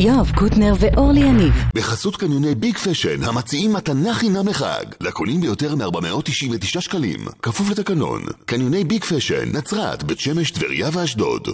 יואב 0.00 0.30
קוטנר 0.38 0.72
ואורלי 0.80 1.20
יניב. 1.20 1.54
בחסות 1.74 2.16
קניוני 2.16 2.54
ביג 2.54 2.76
פשן 2.76 3.22
המציעים 3.22 3.72
מתנה 3.72 4.14
חינם 4.14 4.48
לחג. 4.48 4.84
לקונים 5.00 5.40
ביותר 5.40 5.74
מ-499 5.76 6.80
שקלים. 6.80 7.20
כפוף 7.42 7.70
לתקנון. 7.70 8.22
קניוני 8.46 8.84
ביג 8.84 9.04
פשן 9.04 9.56
נצרת 9.56 10.02
בית 10.02 10.20
שמש 10.20 10.50
טבריה 10.50 10.88
ואשדוד. 10.92 11.48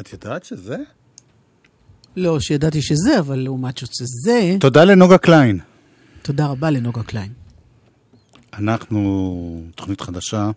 את 0.00 0.12
יודעת 0.12 0.44
שזה? 0.44 0.76
לא, 2.16 2.40
שידעתי 2.40 2.82
שזה, 2.82 3.18
אבל 3.18 3.38
לעומת 3.38 3.78
שזה... 3.78 4.56
תודה 4.60 4.84
לנוגה 4.84 5.18
קליין. 5.18 5.58
תודה 6.22 6.46
רבה 6.46 6.70
לנוגה 6.70 7.02
קליין. 7.02 7.32
אנחנו, 8.54 9.62
תוכנית 9.74 10.00
חדשה, 10.00 10.50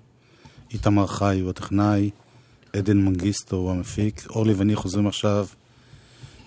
איתמר 0.73 1.07
חי 1.07 1.39
הוא 1.41 1.49
הטכנאי, 1.49 2.09
עדן 2.73 2.97
מנגיסטו 2.97 3.55
הוא 3.55 3.71
המפיק, 3.71 4.25
אורלי 4.29 4.53
ואני 4.53 4.75
חוזרים 4.75 5.07
עכשיו 5.07 5.45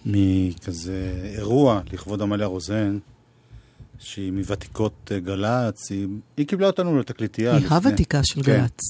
מכזה 0.07 1.33
אירוע 1.37 1.81
לכבוד 1.93 2.23
עמליה 2.23 2.47
רוזן, 2.47 2.99
שהיא 3.99 4.33
מוותיקות 4.33 5.13
אה, 5.13 5.19
גל"צ, 5.19 5.91
היא, 5.91 6.09
היא 6.37 6.47
קיבלה 6.47 6.67
אותנו 6.67 6.99
לתקליטייה. 6.99 7.53
היא 7.53 7.65
לפני... 7.65 7.77
הוותיקה 7.77 8.21
של 8.25 8.43
כן. 8.43 8.53
גל"צ. 8.61 8.81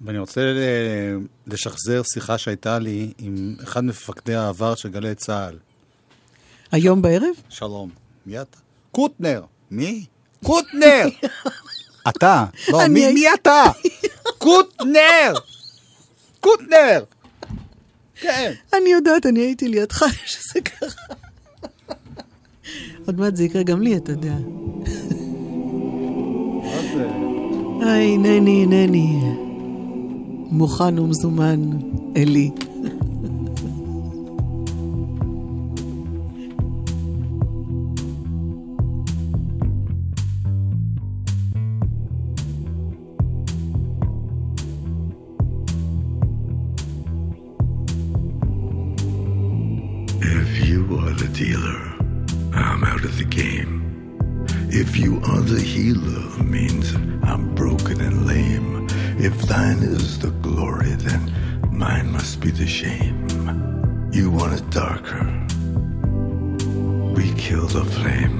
ואני 0.00 0.18
רוצה 0.18 0.40
אה, 0.40 1.14
לשחזר 1.46 2.02
שיחה 2.12 2.38
שהייתה 2.38 2.78
לי 2.78 3.12
עם 3.18 3.56
אחד 3.62 3.84
מפקדי 3.84 4.34
העבר 4.34 4.74
של 4.74 4.88
גלי 4.88 5.14
צה"ל. 5.14 5.58
היום 6.72 7.02
בערב? 7.02 7.34
שלום. 7.48 7.90
מי 8.26 8.40
אתה? 8.40 8.58
קוטנר. 8.92 9.42
מי? 9.70 10.04
קוטנר! 10.44 11.08
אתה. 12.08 12.44
לא, 12.68 12.86
מי, 12.94 13.12
מי 13.12 13.24
אתה? 13.34 13.64
קוטנר! 14.38 15.32
קוטנר! 16.40 17.04
כן. 18.20 18.52
אני 18.74 18.90
יודעת, 18.90 19.26
אני 19.26 19.40
הייתי 19.40 19.68
לידך 19.68 20.04
שזה 20.26 20.60
קרה. 20.60 20.88
עוד 23.06 23.18
מעט 23.20 23.36
זה 23.36 23.44
יקרה 23.44 23.62
גם 23.62 23.82
לי, 23.82 23.96
אתה 23.96 24.12
יודע. 24.12 24.34
מה 26.62 26.80
זה? 26.94 27.08
היי, 27.86 28.14
הנני, 28.14 28.62
הנני. 28.62 29.20
מוכן 30.50 30.98
ומזומן, 30.98 31.60
אלי. 32.16 32.50
You 64.12 64.30
want 64.30 64.52
it 64.58 64.68
darker, 64.70 65.24
we 67.14 67.32
kill 67.34 67.66
the 67.66 67.84
flame. 67.84 68.36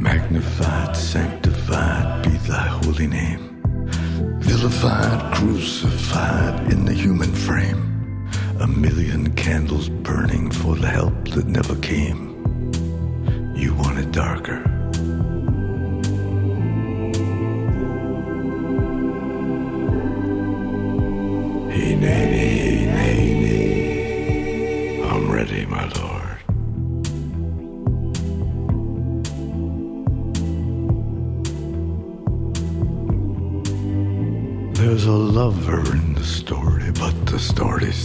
Magnified, 0.00 0.96
sanctified 0.96 2.24
be 2.24 2.30
thy 2.48 2.66
holy 2.82 3.06
name 3.06 3.52
vilified, 4.62 5.34
crucified 5.34 6.72
in 6.72 6.84
the 6.84 6.92
human 6.92 7.32
frame. 7.32 8.28
A 8.60 8.66
million 8.66 9.32
candles 9.34 9.88
burning 9.88 10.50
for 10.50 10.76
the 10.76 10.88
help 10.88 11.28
that 11.30 11.46
never 11.46 11.74
came. 11.76 12.20
You 13.56 13.74
want 13.74 13.98
it 13.98 14.12
darker. 14.12 14.71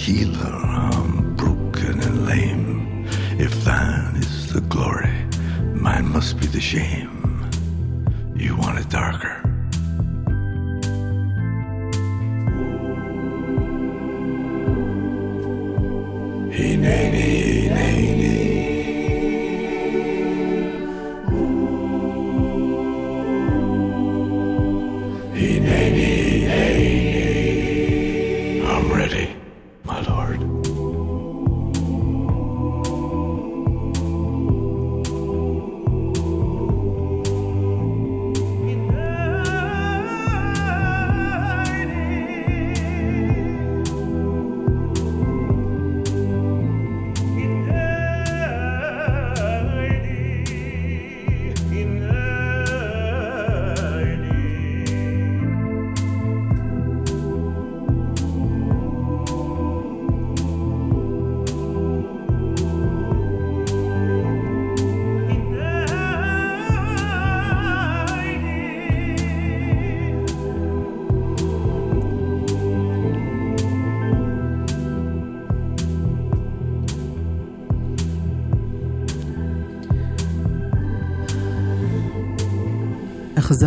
healer, 0.00 0.69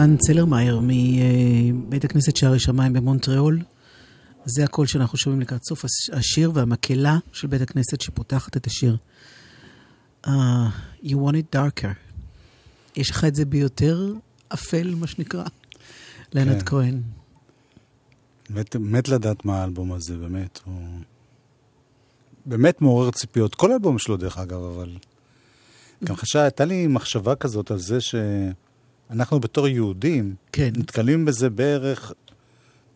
חזן 0.04 0.18
צלרמייר 0.18 0.80
מבית 0.84 2.06
הכנסת 2.06 2.36
שערי 2.36 2.60
שמיים 2.60 2.94
במונטריאול. 2.94 3.60
זה 4.46 4.64
הקול 4.64 4.88
שאנחנו 4.88 5.18
שומעים 5.18 5.42
לקראת 5.42 5.64
סוף 5.64 5.86
השיר 6.14 6.52
והמקהלה 6.54 7.18
של 7.32 7.48
בית 7.48 7.62
הכנסת 7.62 8.02
שפותחת 8.02 8.58
את 8.58 8.68
השיר. 8.68 8.98
Uh, 10.26 10.30
you 11.04 11.14
want 11.14 11.36
it 11.36 11.56
darker. 11.56 11.88
יש 12.96 13.10
לך 13.10 13.26
את 13.26 13.36
זה 13.36 13.46
ביותר 13.46 14.14
אפל, 14.54 14.96
מה 14.96 15.08
שנקרא. 15.08 15.44
כן. 16.32 16.60
כהן. 16.66 17.02
מת, 18.50 18.76
מת 18.76 19.10
לדעת 19.10 19.46
מה 19.46 19.62
האלבום 19.62 19.94
הזה, 19.94 20.18
באמת. 20.18 20.60
הוא 20.66 20.82
באמת 22.46 22.82
מעורר 22.82 23.12
ציפיות. 23.12 23.56
כל 23.56 23.72
האלבום 23.72 24.00
שלו, 24.00 24.18
דרך 24.18 24.38
אגב, 24.38 24.64
אבל... 24.64 24.98
גם 26.04 26.16
חשב, 26.16 26.40
הייתה 26.40 26.66
לי 26.66 26.88
מחשבה 26.88 27.36
כזאת 27.36 27.72
על 27.72 27.80
זה 27.80 28.02
שאנחנו 29.10 29.40
בתור 29.40 29.68
יהודים, 29.68 30.36
כן. 30.52 30.72
נתקלים 30.78 31.26
בזה 31.26 31.50
בערך 31.50 32.14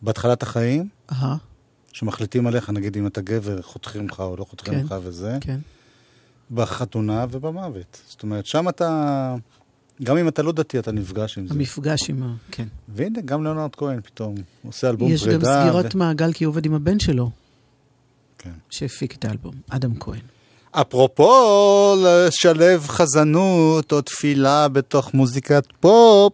בהתחלת 0.02 0.42
החיים, 0.42 0.88
אהה, 1.12 1.36
שמחליטים 1.92 2.46
עליך, 2.46 2.70
נגיד 2.70 2.96
אם 2.96 3.06
אתה 3.06 3.20
גבר, 3.20 3.62
חותכים 3.62 4.08
לך 4.08 4.20
או 4.20 4.36
לא 4.36 4.44
חותכים 4.44 4.74
כן. 4.74 4.84
לך 4.84 4.94
וזה, 5.02 5.38
כן. 5.40 5.58
בחתונה 6.50 7.26
ובמוות. 7.30 8.00
זאת 8.08 8.22
אומרת, 8.22 8.46
שם 8.46 8.68
אתה, 8.68 9.34
גם 10.02 10.16
אם 10.16 10.28
אתה 10.28 10.42
לא 10.42 10.52
דתי, 10.52 10.78
אתה 10.78 10.92
נפגש 10.92 11.38
עם 11.38 11.48
זה. 11.48 11.54
המפגש 11.54 12.10
עם 12.10 12.22
ה... 12.22 12.34
כן. 12.50 12.68
והנה, 12.88 13.20
גם 13.20 13.42
ליאונרד 13.42 13.76
כהן 13.76 14.00
פתאום 14.00 14.34
עושה 14.66 14.90
אלבום 14.90 15.12
יש 15.12 15.24
פרידה. 15.24 15.38
גם 15.38 15.70
סגירת 15.70 15.94
ו... 15.94 15.98
מעגל 15.98 16.32
כי 16.32 16.44
הוא 16.44 16.50
עובד 16.50 16.66
עם 16.66 16.74
הבן 16.74 16.98
שלו, 16.98 17.30
כן. 18.38 18.52
שהפיק 18.70 19.14
את 19.14 19.24
האלבום, 19.24 19.54
אדם 19.68 19.98
כהן. 20.00 20.20
אפרופו 20.80 21.94
לשלב 22.04 22.88
חזנות 22.88 23.92
או 23.92 24.00
תפילה 24.00 24.68
בתוך 24.68 25.14
מוזיקת 25.14 25.64
פופ. 25.80 26.32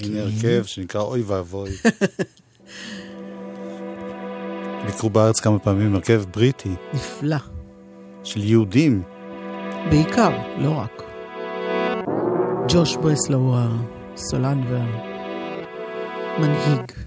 הנה 0.00 0.20
הרכב 0.20 0.64
שנקרא 0.64 1.00
אוי 1.00 1.22
ואבוי. 1.22 1.70
ביקרו 4.86 5.10
בארץ 5.10 5.40
כמה 5.40 5.58
פעמים 5.58 5.94
הרכב 5.94 6.22
בריטי 6.34 6.74
נפלא. 6.94 7.36
של 8.24 8.44
יהודים. 8.44 9.02
בעיקר, 9.90 10.30
לא 10.58 10.70
רק. 10.70 11.02
ג'וש 12.68 12.96
ברסלו 12.96 13.38
הוא 13.38 13.56
הסולן 14.14 14.62
והמנהיג. 16.38 17.03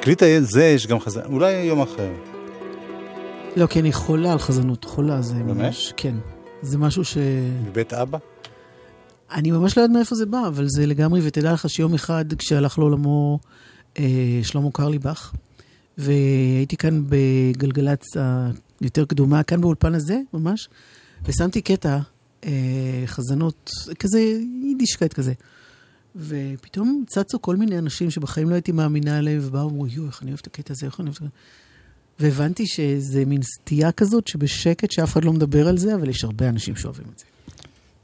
בתקליט 0.00 0.22
הזה 0.22 0.64
יש 0.64 0.86
גם 0.86 1.00
חזן, 1.00 1.20
אולי 1.24 1.52
יום 1.52 1.80
אחר. 1.80 2.12
לא, 3.56 3.66
כי 3.66 3.80
אני 3.80 3.92
חולה 3.92 4.32
על 4.32 4.38
חזנות. 4.38 4.84
חולה 4.84 5.22
זה 5.22 5.34
באמת? 5.34 5.56
ממש... 5.56 5.92
כן. 5.96 6.14
זה 6.62 6.78
משהו 6.78 7.04
ש... 7.04 7.16
מבית 7.64 7.92
אבא? 7.92 8.18
אני 9.32 9.50
ממש 9.50 9.76
לא 9.76 9.82
יודעת 9.82 9.96
מאיפה 9.96 10.14
זה 10.14 10.26
בא, 10.26 10.46
אבל 10.46 10.66
זה 10.68 10.86
לגמרי, 10.86 11.20
ותדע 11.24 11.52
לך 11.52 11.70
שיום 11.70 11.94
אחד 11.94 12.24
כשהלך 12.38 12.78
לעולמו 12.78 13.38
אה, 13.98 14.40
שלמה 14.42 14.70
קרליבך, 14.72 15.32
והייתי 15.98 16.76
כאן 16.76 17.02
בגלגלצ 17.08 18.04
היותר 18.80 19.04
קדומה, 19.04 19.42
כאן 19.42 19.60
באולפן 19.60 19.94
הזה, 19.94 20.20
ממש, 20.34 20.68
ושמתי 21.24 21.60
קטע, 21.60 21.98
אה, 22.44 22.50
חזנות, 23.06 23.70
כזה 23.98 24.20
יידישקייט 24.62 25.12
כזה. 25.12 25.32
ופתאום 26.16 27.04
צצו 27.06 27.42
כל 27.42 27.56
מיני 27.56 27.78
אנשים 27.78 28.10
שבחיים 28.10 28.50
לא 28.50 28.54
הייתי 28.54 28.72
מאמינה 28.72 29.18
עליהם, 29.18 29.40
ובאו 29.42 29.66
ואמרו, 29.66 29.86
יואו, 29.86 30.06
איך 30.06 30.22
אני 30.22 30.30
אוהב 30.30 30.40
את 30.42 30.46
הקטע 30.46 30.72
הזה, 30.72 30.86
איך 30.86 31.00
אני 31.00 31.06
אוהב 31.06 31.16
את 31.16 31.22
הזה. 31.22 31.30
והבנתי 32.20 32.66
שזה 32.66 33.24
מין 33.24 33.42
סטייה 33.42 33.92
כזאת 33.92 34.28
שבשקט, 34.28 34.90
שאף 34.90 35.12
אחד 35.12 35.24
לא 35.24 35.32
מדבר 35.32 35.68
על 35.68 35.78
זה, 35.78 35.94
אבל 35.94 36.08
יש 36.08 36.24
הרבה 36.24 36.48
אנשים 36.48 36.76
שאוהבים 36.76 37.06
את 37.14 37.18
זה. 37.18 37.24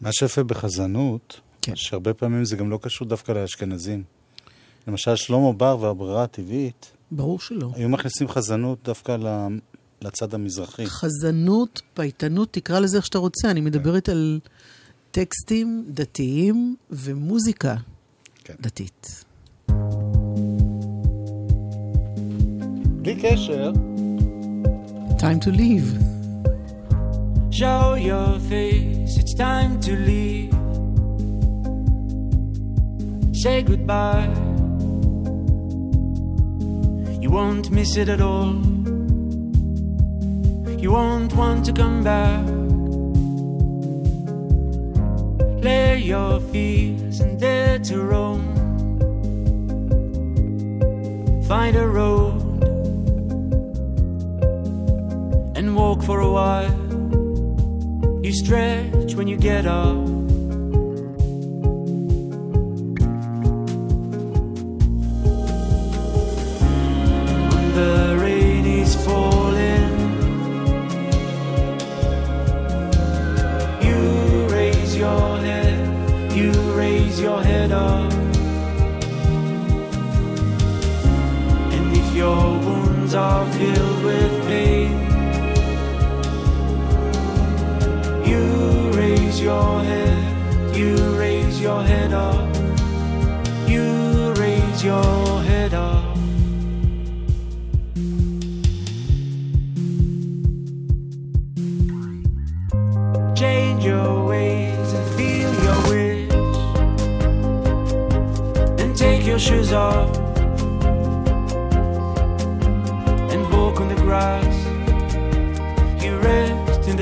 מה 0.01 0.13
שיפה 0.13 0.43
בחזנות, 0.43 1.41
כן. 1.63 1.73
שהרבה 1.77 2.15
פעמים 2.15 2.45
זה 2.45 2.57
גם 2.57 2.71
לא 2.71 2.79
קשור 2.83 3.09
דווקא 3.09 3.33
לאשכנזים. 3.33 4.03
למשל, 4.89 5.17
שלמה 5.17 5.53
בר 5.53 5.79
והברירה 5.81 6.23
הטבעית, 6.25 6.93
ברור 7.11 7.41
שלא. 7.41 7.71
היו 7.75 7.89
מכניסים 7.89 8.29
חזנות 8.29 8.79
דווקא 8.85 9.17
לצד 10.03 10.35
המזרחי. 10.35 10.87
חזנות, 10.87 11.83
פייטנות, 11.95 12.53
תקרא 12.53 12.79
לזה 12.79 12.97
איך 12.97 13.07
שאתה 13.07 13.19
רוצה. 13.19 13.51
אני 13.51 13.61
מדברת 13.61 14.09
על 14.09 14.41
טקסטים 15.11 15.85
דתיים 15.89 16.77
ומוזיקה 16.91 17.77
כן. 17.77 17.96
דתית. 18.62 19.24
בלי 23.02 23.16
קשר, 23.16 23.72
time 25.18 25.40
to 25.40 25.52
leave. 25.52 25.90
Show 27.60 27.94
your 28.10 28.40
face, 28.50 29.14
it's 29.22 29.34
time 29.36 29.74
to 29.86 29.92
leave. 30.10 30.54
Say 33.42 33.58
goodbye. 33.72 34.30
You 37.24 37.30
won't 37.38 37.70
miss 37.78 37.92
it 38.02 38.10
at 38.16 38.22
all. 38.22 38.54
You 40.84 40.92
won't 40.98 41.34
want 41.42 41.66
to 41.68 41.74
come 41.74 41.98
back. 42.04 42.46
Lay 45.67 45.99
your 45.99 46.39
fears 46.53 47.19
and 47.19 47.41
dare 47.41 47.81
to 47.81 48.01
roam. 48.01 48.45
Find 51.49 51.75
a 51.75 51.89
road 51.89 52.63
and 55.57 55.75
walk 55.75 56.05
for 56.05 56.21
a 56.21 56.31
while. 56.31 56.71
You 58.23 58.33
stretch 58.33 59.17
when 59.17 59.27
you 59.27 59.37
get 59.37 59.67
up. 59.67 60.16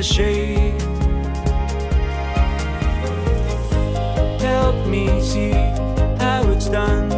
Shade. 0.04 0.80
help 4.40 4.86
me 4.86 5.06
see 5.22 5.52
how 6.18 6.42
it's 6.52 6.68
done 6.68 7.10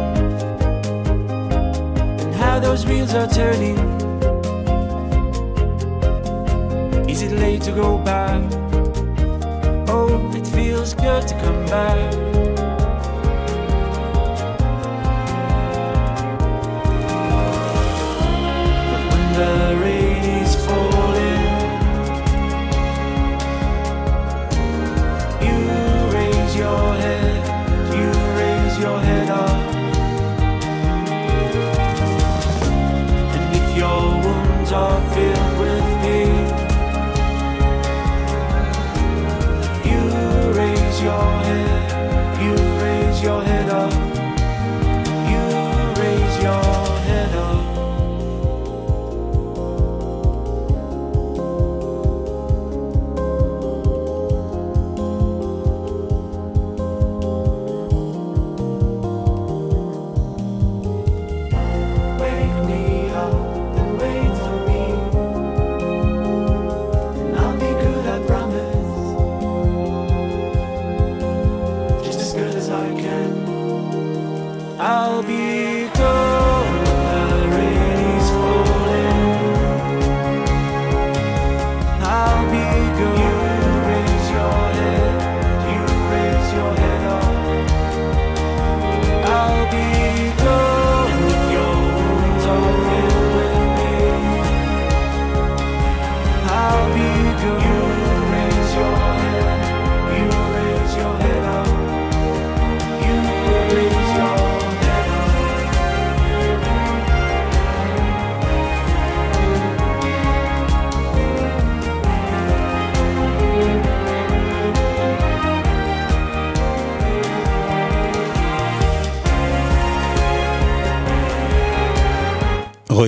and 2.21 2.33
how 2.35 2.59
those 2.59 2.85
wheels 2.85 3.13
are 3.13 3.27
turning. 3.27 3.77
Is 7.09 7.21
it 7.21 7.33
late 7.33 7.61
to 7.63 7.71
go 7.71 7.97
back? 7.97 8.41
Oh, 9.89 10.31
it 10.33 10.47
feels 10.47 10.93
good 10.93 11.27
to 11.27 11.35
come 11.41 11.65
back. 11.65 12.11
The 19.37 19.66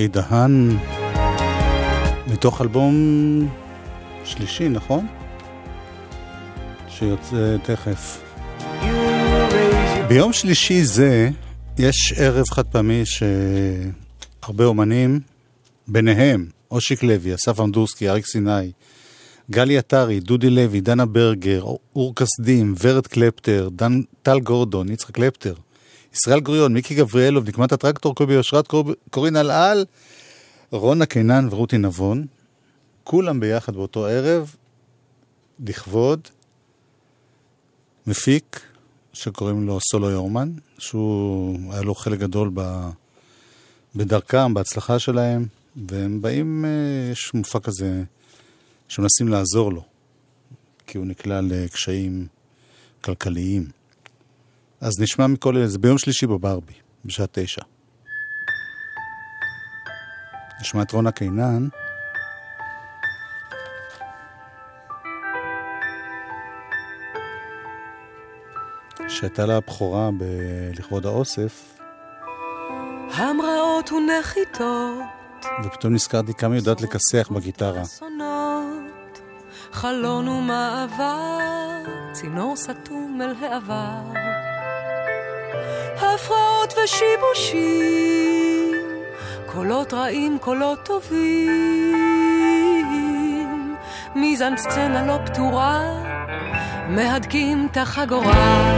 רועי 0.00 0.08
דהן, 0.08 0.76
מתוך 2.26 2.62
אלבום 2.62 2.94
שלישי, 4.24 4.68
נכון? 4.68 5.06
שיוצא 6.88 7.56
תכף. 7.62 8.22
ביום 10.08 10.32
שלישי 10.32 10.84
זה 10.84 11.30
יש 11.78 12.12
ערב 12.16 12.44
חד 12.50 12.66
פעמי 12.66 13.02
שהרבה 13.04 14.64
אומנים, 14.64 15.20
ביניהם 15.88 16.46
אושיק 16.70 17.02
לוי, 17.02 17.34
אסף 17.34 17.60
אמדורסקי, 17.60 18.08
אריק 18.08 18.26
סיני, 18.26 18.72
גלי 19.50 19.78
עטרי, 19.78 20.20
דודי 20.20 20.50
לוי, 20.50 20.80
דנה 20.80 21.06
ברגר, 21.06 21.64
אור 21.96 22.14
כסדים, 22.14 22.74
ורד 22.82 23.06
קלפטר, 23.06 23.68
דן, 23.72 24.00
טל 24.22 24.40
גורדון, 24.40 24.88
יצחק 24.88 25.14
קלפטר, 25.14 25.54
ישראל 26.14 26.40
גוריון, 26.40 26.72
מיקי 26.72 26.94
גבריאלוב, 26.94 27.48
נקמת 27.48 27.72
הטרקטור, 27.72 28.14
קובי 28.14 28.36
אושרת, 28.36 28.66
קוב- 28.66 28.92
קורין 29.10 29.36
אלעל, 29.36 29.84
רונה 30.70 31.06
קינן 31.06 31.48
ורותי 31.50 31.78
נבון, 31.78 32.26
כולם 33.04 33.40
ביחד 33.40 33.74
באותו 33.74 34.06
ערב, 34.06 34.54
לכבוד 35.66 36.28
מפיק 38.06 38.60
שקוראים 39.12 39.66
לו 39.66 39.78
סולו 39.90 40.10
יורמן, 40.10 40.52
שהוא, 40.78 41.72
היה 41.72 41.82
לו 41.82 41.94
חלק 41.94 42.18
גדול 42.18 42.50
ב, 42.54 42.88
בדרכם, 43.96 44.54
בהצלחה 44.54 44.98
שלהם, 44.98 45.46
והם 45.88 46.22
באים, 46.22 46.64
אה, 46.64 46.70
יש 47.12 47.34
מופע 47.34 47.58
כזה 47.60 48.02
שמנסים 48.88 49.28
לעזור 49.28 49.72
לו, 49.72 49.82
כי 50.86 50.98
הוא 50.98 51.06
נקלע 51.06 51.40
לקשיים 51.42 52.26
כלכליים. 53.00 53.79
אז 54.80 55.00
נשמע 55.00 55.26
מכל 55.26 55.56
אלה, 55.56 55.66
זה 55.66 55.78
ביום 55.78 55.98
שלישי 55.98 56.26
בברבי, 56.26 56.72
בשעה 57.04 57.26
תשע. 57.32 57.62
נשמע 60.60 60.82
את 60.82 60.92
רונה 60.92 61.12
קינן. 61.12 61.68
שהייתה 69.08 69.46
לה 69.46 69.60
בכורה 69.60 70.10
ב- 70.18 70.24
לכבוד 70.78 71.06
האוסף, 71.06 71.78
המראות 73.14 73.92
ונחיתות, 73.92 75.44
ופתאום 75.64 75.94
נזכרתי 75.94 76.34
כמה 76.34 76.54
היא 76.54 76.60
יודעת 76.60 76.80
לכסח 76.80 77.28
בגיטרה. 77.30 77.82
חלון 79.72 80.28
ומעבר, 80.28 81.38
צינור 82.12 82.56
סתום 82.56 83.20
אל 83.22 83.44
העבר. 83.44 84.19
הפרעות 86.02 86.74
ושיבושים, 86.84 88.72
קולות 89.46 89.92
רעים, 89.94 90.38
קולות 90.40 90.78
טובים. 90.82 92.00
מיזן 94.14 94.56
סצנה 94.56 95.06
לא 95.06 95.18
פתורה, 95.26 95.80
מהדקים 96.88 97.68
את 97.70 97.76
החגורה. 97.76 98.76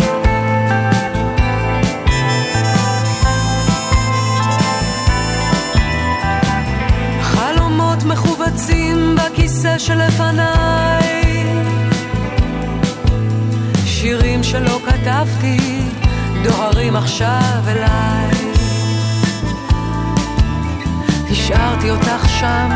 חלומות 7.23 8.03
מכווצים 8.05 9.17
בכיסא 9.17 9.79
שלפניי 9.79 11.23
שירים 13.85 14.43
שלא 14.43 14.79
כתבתי 14.87 15.92
דוהרים 16.43 16.97
עכשיו 16.97 17.63
אליי. 17.67 18.53
השארתי 21.31 21.91
אותך 21.91 22.29
שם 22.41 22.69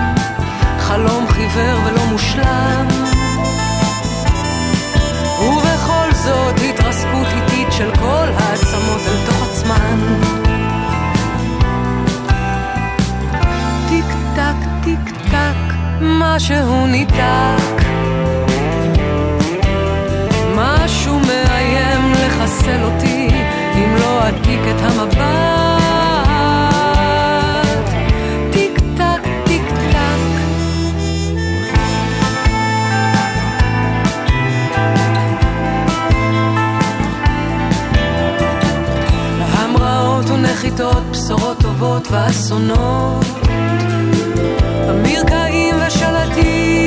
חלום 0.78 1.26
חיוור 1.28 1.78
ולא 1.84 2.04
מושלם. 2.10 2.86
ובכל 5.40 6.12
זאת 6.12 6.54
התרסקות 6.70 7.26
איטית 7.36 7.72
של 7.72 7.90
כל 7.94 8.28
העצמות 8.38 9.00
אל 9.06 9.26
תוך 9.26 9.48
עצמן. 9.50 9.98
טיק 13.88 14.04
טק, 14.36 14.68
טיק 14.84 15.16
טק, 15.30 15.74
משהו 16.00 16.86
ניתק. 16.86 17.76
משהו 20.56 21.20
מאיים 21.20 22.12
לחסל 22.12 22.82
אותי, 22.84 23.05
אם 23.76 23.94
לא 23.94 24.28
אדביק 24.28 24.60
את 24.60 24.80
המבט. 24.80 25.16
טיק 28.52 28.78
טק, 28.96 29.22
טיק 29.44 29.62
טק. 29.92 30.20
המראות 39.52 40.30
ונחיתות, 40.30 41.02
בשורות 41.10 41.58
טובות 41.60 42.08
ואסונות. 42.10 43.26
המרקעים 44.88 45.74
ושלטים, 45.86 46.86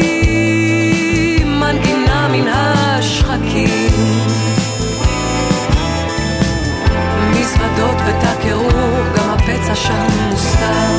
מנגינה 1.59 2.27
השחקים. 2.27 2.78
גם 9.69 9.75
הפצע 9.75 10.98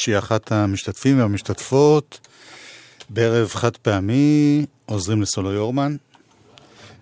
שהיא 0.00 0.18
אחת 0.18 0.52
המשתתפים 0.52 1.18
והמשתתפות 1.18 2.28
בערב 3.08 3.48
חד 3.48 3.76
פעמי, 3.76 4.66
עוזרים 4.86 5.22
לסולו 5.22 5.52
יורמן, 5.52 5.96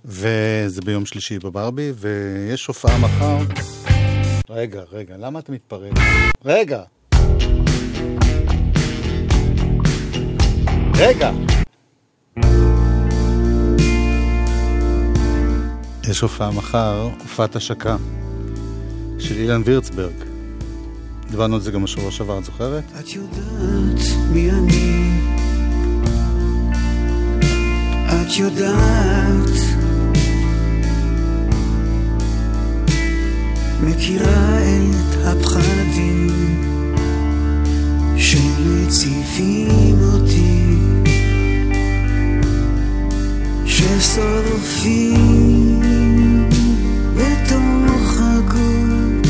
וזה 0.04 0.80
ביום 0.84 1.06
שלישי 1.06 1.38
בברבי, 1.38 1.92
ויש 1.96 2.66
הופעה 2.66 2.98
מחר. 2.98 3.38
רגע, 4.50 4.82
רגע, 4.92 5.16
למה 5.16 5.38
אתה 5.38 5.52
מתפרץ? 5.52 5.92
רגע! 6.44 6.82
רגע! 10.96 11.30
יש 16.10 16.20
הופעה 16.20 16.50
מחר, 16.50 17.08
הופעת 17.20 17.56
השקה, 17.56 17.96
של 19.18 19.34
אילן 19.34 19.62
וירצברג. 19.64 20.27
דיברנו 21.30 21.54
על 21.54 21.60
זה 21.60 21.70
גם 21.70 21.82
בשבוע 21.82 22.10
שעבר, 22.10 22.38
את 22.38 22.44
זוכרת? 22.44 22.84
את 23.00 23.08
יודעת 23.14 24.00
מי 24.32 24.50
אני 24.50 25.10
את 28.06 28.36
יודעת 28.38 29.50
מכירה 33.82 34.58
את 34.58 35.26
הפחדים 35.26 36.28
שמציפים 38.16 39.98
אותי 40.12 40.76
ששורפים 43.66 45.10
בתוך 47.16 48.20
הגוף 48.20 49.28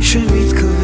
שמתכווץ 0.00 0.75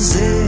בתוך 0.00 0.39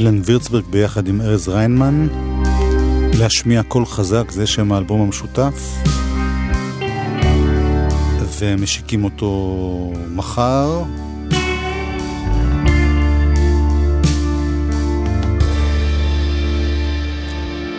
אילן 0.00 0.20
וירצברג 0.24 0.64
ביחד 0.64 1.08
עם 1.08 1.20
ארז 1.20 1.48
ריינמן, 1.48 2.06
להשמיע 3.18 3.62
קול 3.62 3.86
חזק, 3.86 4.30
זה 4.30 4.46
שם 4.46 4.72
האלבום 4.72 5.00
המשותף, 5.00 5.82
ומשיקים 8.38 9.04
אותו 9.04 9.92
מחר. 10.08 10.82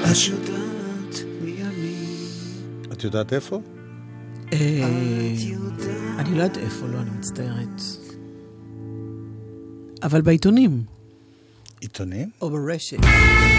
את 0.02 0.18
יודעת 0.28 1.16
את 2.92 3.04
יודעת 3.04 3.34
איפה? 3.34 3.62
אה, 4.54 4.60
אני 6.20 6.38
לא 6.38 6.44
יודעת 6.44 6.58
איפה, 6.58 6.86
לא, 6.88 6.98
אני 6.98 7.10
מצטערת. 7.10 7.82
אבל 10.04 10.22
בעיתונים, 10.22 10.84
עיתונים? 11.82 12.30
או 12.42 12.50
ברשת. 12.50 12.98
זה 13.02 13.51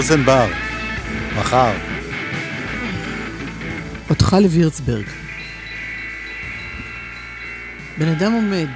אוזן 0.00 0.24
בר, 0.24 0.46
מחר. 1.38 1.72
אותך 4.10 4.36
לווירצברג. 4.42 5.04
בן 7.98 8.08
אדם 8.08 8.32
עומד, 8.32 8.68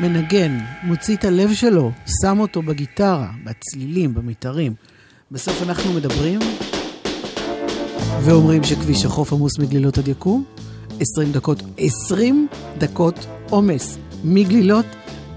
מנגן, 0.00 0.58
מוציא 0.82 1.16
את 1.16 1.24
הלב 1.24 1.52
שלו, 1.54 1.92
שם 2.22 2.40
אותו 2.40 2.62
בגיטרה, 2.62 3.30
בצלילים, 3.44 4.14
במיתרים. 4.14 4.74
בסוף 5.30 5.62
אנחנו 5.62 5.92
מדברים 5.92 6.40
ואומרים 8.22 8.64
שכביש 8.64 9.04
החוף 9.04 9.32
עמוס 9.32 9.58
מגלילות 9.58 9.98
עד 9.98 10.08
יקום. 10.08 10.44
20 11.00 11.32
דקות, 11.32 11.62
20 11.78 12.48
דקות 12.78 13.26
עומס 13.50 13.98
מגלילות 14.24 14.86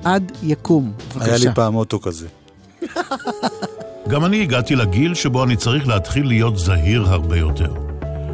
עד 0.04 0.32
יקום. 0.44 0.94
בבקשה. 1.16 1.26
היה 1.26 1.38
לי 1.38 1.56
פעם 1.56 1.76
אוטו 1.76 2.02
כזה. 2.02 2.28
גם 4.10 4.26
אני 4.26 4.42
הגעתי 4.42 4.76
לגיל 4.76 5.14
שבו 5.14 5.44
אני 5.44 5.56
צריך 5.56 5.88
להתחיל 5.88 6.28
להיות 6.28 6.58
זהיר 6.58 7.02
הרבה 7.02 7.38
יותר. 7.38 7.74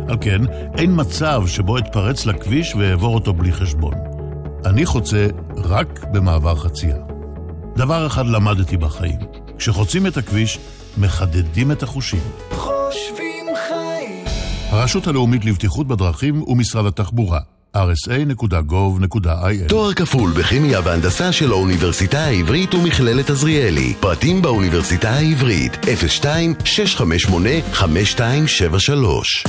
על 0.10 0.18
כן, 0.22 0.42
אין 0.78 0.92
מצב 0.96 1.44
שבו 1.48 1.78
אתפרץ 1.78 2.26
לכביש 2.26 2.76
ואעבור 2.76 3.16
אותו 3.16 3.34
בלי 3.34 3.52
חשבון. 3.52 3.94
אני 4.66 4.86
חוצה 4.86 5.28
רק 5.56 6.06
במעבר 6.12 6.56
חצייה. 6.56 6.98
דבר 7.76 8.08
אחד 8.08 8.26
למדתי 8.26 8.78
בחיים, 8.78 9.20
כשחוצים 9.58 10.08
את 10.08 10.18
הכביש, 10.18 10.60
מחדדים 10.98 11.72
את 11.72 11.84
החושים. 11.84 12.24
חושבים 12.52 13.46
חיים 13.68 14.26
הרשות 14.70 15.08
הלאומית 15.08 15.46
לבטיחות 15.46 15.88
בדרכים 15.88 16.44
ומשרד 16.48 16.86
התחבורה, 16.86 17.40
rsa.gov.il 17.78 19.68
תואר 19.68 19.94
כפול 19.94 20.32
בכימיה 20.32 20.80
והנדסה 20.84 21.32
של 21.32 21.52
האוניברסיטה 21.52 22.20
העברית 22.20 22.74
ומכללת 22.76 23.30
עזריאלי. 23.30 23.94
פרטים 24.00 24.42
באוניברסיטה 24.42 25.10
העברית, 25.10 25.72
02-658-5273. 25.76 25.78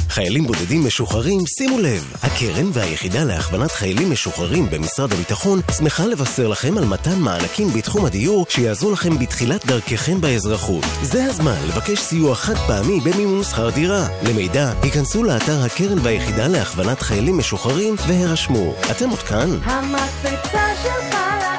חיילים 0.09 0.47
בודדים 0.47 0.87
משוחררים, 0.87 1.41
שימו 1.47 1.79
לב, 1.79 2.13
הקרן 2.23 2.67
והיחידה 2.73 3.25
להכוונת 3.25 3.73
חיילים 3.73 4.11
משוחררים 4.11 4.71
במשרד 4.71 5.13
הביטחון 5.13 5.61
שמחה 5.79 6.07
לבשר 6.07 6.49
לכם 6.49 6.79
על 6.79 6.85
מתן 6.85 7.19
מענקים 7.19 7.69
בתחום 7.69 8.05
הדיור 8.05 8.47
שיעזרו 8.49 8.91
לכם 8.91 9.19
בתחילת 9.19 9.67
דרככם 9.67 10.21
באזרחות. 10.21 10.85
זה 11.03 11.25
הזמן 11.25 11.57
לבקש 11.69 11.99
סיוע 11.99 12.35
חד 12.35 12.57
פעמי 12.67 13.01
במימון 13.01 13.43
שכר 13.45 13.71
דירה. 13.71 14.09
למידע, 14.29 14.73
היכנסו 14.83 15.25
לאתר 15.25 15.65
הקרן 15.65 15.99
והיחידה 15.99 16.49
להכוונת 16.49 17.01
חיילים 17.01 17.39
משוחררים 17.39 17.97
והירשמו. 18.12 18.75
אתם 18.90 19.11
עוד 19.11 19.18
כאן? 19.18 19.51
המקפצה 19.64 20.62
שלך 20.83 21.16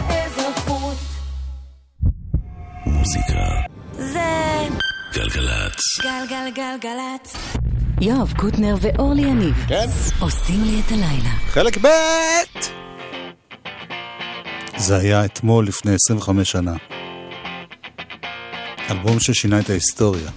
לאזרחות 0.10 0.98
מוזיקה. 2.86 3.50
זה 3.98 4.20
גלגלצ. 5.14 5.80
גלגלגלגלצ 6.02 7.36
יואב 8.02 8.34
קוטנר 8.38 8.76
ואורלי 8.82 9.22
יניב 9.22 9.66
כן? 9.68 9.86
עושים 10.20 10.64
לי 10.64 10.82
את 10.86 10.92
הלילה. 10.92 11.30
חלק 11.48 11.78
ב' 11.78 11.88
זה 14.78 14.98
היה 14.98 15.26
אתמול 15.26 15.68
לפני 15.68 15.92
25 15.94 16.52
שנה. 16.52 16.74
אלבום 18.90 19.20
ששינה 19.20 19.60
את 19.60 19.70
ההיסטוריה. 19.70 20.30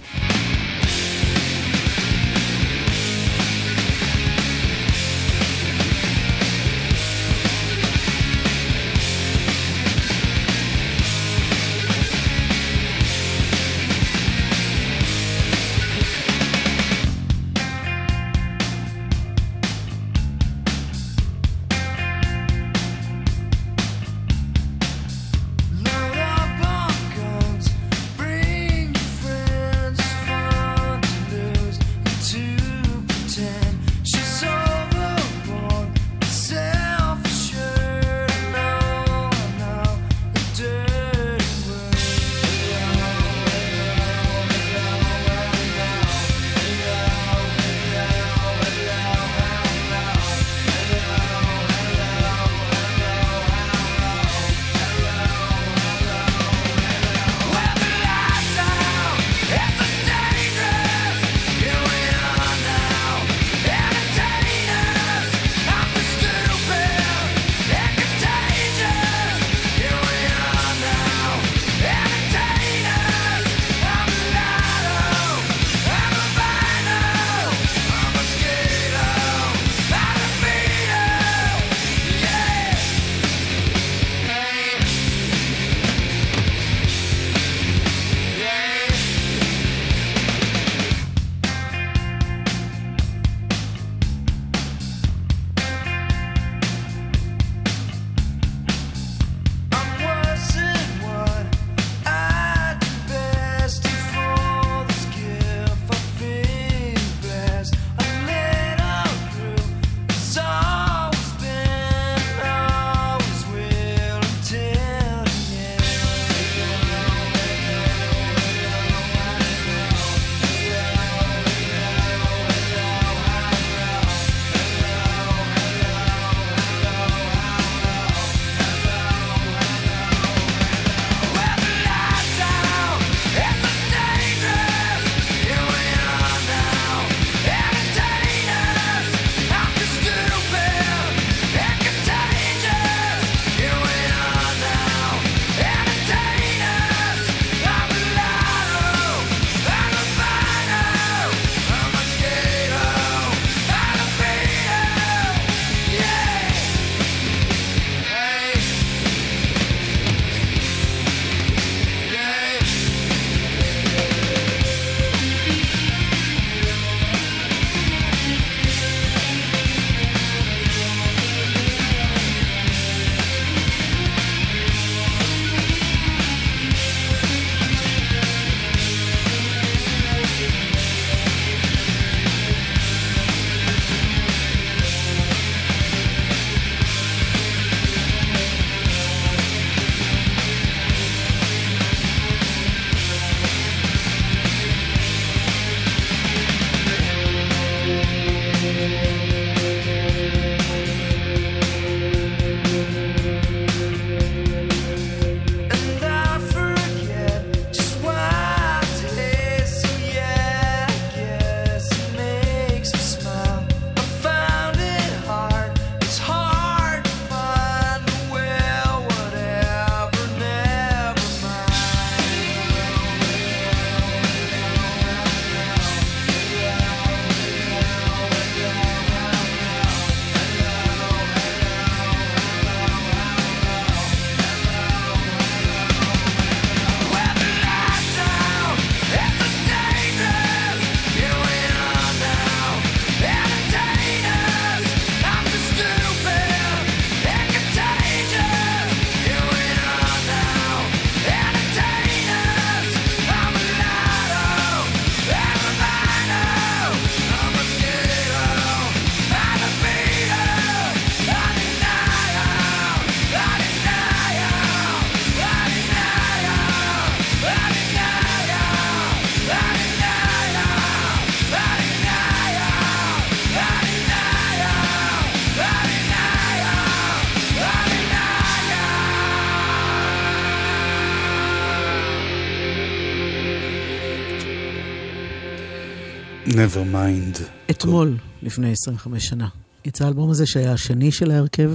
Nevermind. 286.57 287.41
אתמול, 287.71 288.17
לפני 288.41 288.71
25 288.71 289.25
שנה, 289.27 289.47
יצא 289.85 290.05
האלבום 290.05 290.29
הזה 290.29 290.45
שהיה 290.45 290.73
השני 290.73 291.11
של 291.11 291.31
ההרכב, 291.31 291.71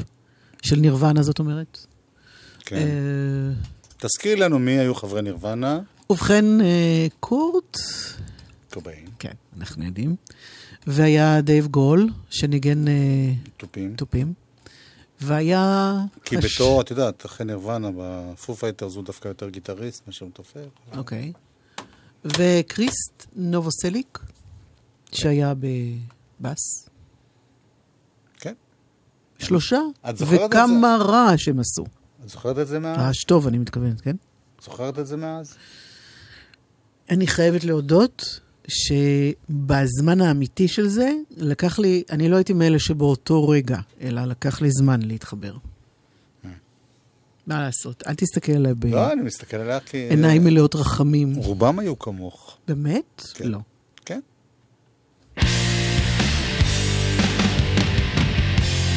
של 0.63 0.77
נירוונה 0.77 1.23
זאת 1.23 1.39
אומרת. 1.39 1.87
כן. 2.61 2.77
אה, 2.77 3.55
תזכיר 3.99 4.37
לנו 4.45 4.59
מי 4.59 4.71
היו 4.79 4.95
חברי 4.95 5.23
נירוונה. 5.23 5.81
ובכן, 6.11 6.61
אה, 6.61 7.07
קורט, 7.21 7.79
קוביין. 8.73 9.05
כן, 9.19 9.33
אנחנו 9.59 9.85
יודעים, 9.85 10.17
והיה 10.87 11.41
דייב 11.41 11.67
גרוהל, 11.67 12.09
שניגן 12.31 12.89
אה, 12.89 12.93
תופים. 13.57 13.95
תופים, 13.97 14.33
והיה... 15.21 15.95
כי 16.25 16.37
הש- 16.37 16.55
בתור, 16.61 16.81
את 16.81 16.91
יודעת, 16.91 17.27
אחרי 17.27 17.47
נירוונה, 17.47 17.91
בפו 17.97 18.55
פייטרס 18.55 18.95
הוא 18.95 19.05
דווקא 19.05 19.29
יותר 19.29 19.49
גיטריסט 19.49 20.03
מאשר 20.07 20.27
מתופף. 20.27 20.61
אוקיי. 20.97 21.33
וקריסט 22.25 23.27
נובוסליק, 23.37 24.19
שהיה 25.13 25.53
בבאס. 25.55 26.89
כן. 28.41 28.55
שלושה, 29.39 29.79
את 30.11 30.17
זוכרת 30.17 30.41
את 30.41 30.47
וכמה 30.47 30.97
רעש 31.01 31.49
הם 31.49 31.61
עשו. 31.61 31.85
את 32.25 32.29
זוכרת 32.29 32.59
את 32.59 32.67
זה 32.67 32.79
מאז? 32.79 32.99
רעש 32.99 33.25
טוב, 33.25 33.47
אני 33.47 33.59
מתכוונת, 33.59 34.01
כן? 34.01 34.17
זוכרת 34.63 34.99
את 34.99 35.07
זה 35.07 35.17
מאז? 35.17 35.57
אני 37.11 37.27
חייבת 37.27 37.65
להודות 37.65 38.41
שבזמן 38.69 40.21
האמיתי 40.21 40.69
של 40.69 40.89
זה, 40.89 41.13
לקח 41.31 41.79
לי, 41.79 42.03
אני 42.11 42.29
לא 42.29 42.37
הייתי 42.37 42.53
מאלה 42.53 42.79
שבאותו 42.79 43.49
רגע, 43.49 43.79
אלא 44.01 44.25
לקח 44.25 44.63
לי 44.63 44.71
זמן 44.71 45.03
להתחבר. 45.03 45.57
מה 47.47 47.61
לעשות? 47.61 48.03
אל 48.07 48.15
תסתכל 48.15 48.53
עליי 48.53 48.73
לא, 48.85 49.13
אני 49.13 49.23
מסתכל 49.23 49.57
עליה 49.57 49.81
כי... 49.81 50.07
בעיניים 50.09 50.45
מלאות 50.45 50.75
רחמים. 50.75 51.35
רובם 51.35 51.79
היו 51.79 51.99
כמוך. 51.99 52.59
באמת? 52.69 53.23
כן. 53.35 53.49
לא. 53.49 53.59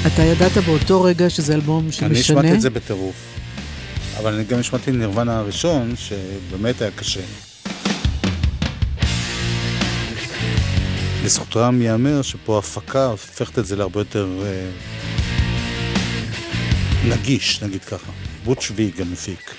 אתה 0.08 0.22
ידעת 0.22 0.58
באותו 0.58 1.03
רגע 1.03 1.30
שזה 1.30 1.53
אלבום 1.53 1.84
אני 1.84 1.91
שמשנה? 1.91 2.20
השמעתי 2.20 2.53
את 2.53 2.62
זה 2.62 2.70
בטירוף. 2.70 3.16
אבל 4.20 4.34
אני 4.34 4.43
גם 4.43 4.60
השמעתי 4.60 4.91
נירוונה 4.91 5.38
הראשון, 5.38 5.93
שבאמת 5.95 6.82
היה 6.82 6.91
קשה. 6.91 7.22
לזכותם 11.26 11.82
ייאמר 11.82 12.22
שפה 12.22 12.56
ההפקה 12.56 13.06
הופכת 13.06 13.60
את 13.60 13.66
זה 13.66 13.76
להרבה 13.76 13.99
יותר 14.01 14.28
אה, 14.45 14.70
נגיש, 17.10 17.64
נגיד 17.64 17.84
ככה. 17.84 18.12
בוטש 18.43 18.72
ויג 18.76 19.01
המפיק. 19.01 19.56